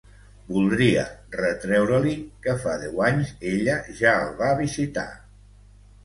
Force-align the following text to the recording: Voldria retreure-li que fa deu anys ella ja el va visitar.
Voldria 0.53 1.01
retreure-li 1.33 2.13
que 2.47 2.55
fa 2.63 2.73
deu 2.83 3.03
anys 3.09 3.33
ella 3.51 3.75
ja 3.99 4.15
el 4.23 4.33
va 4.41 4.49
visitar. 4.63 5.05